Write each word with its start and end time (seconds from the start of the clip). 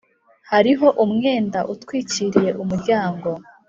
hariho 0.51 0.87
umwenda 1.03 1.59
utwikiriye 1.73 2.51
umuryango. 2.63 3.29